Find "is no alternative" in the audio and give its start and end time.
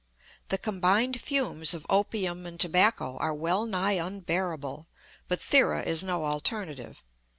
5.85-7.05